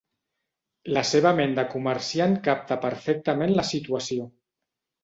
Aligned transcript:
La 0.97 1.03
seva 1.09 1.33
ment 1.41 1.53
de 1.59 1.67
comerciant 1.75 2.35
capta 2.49 2.81
perfectament 2.87 3.57
la 3.61 3.69
situació. 3.75 4.29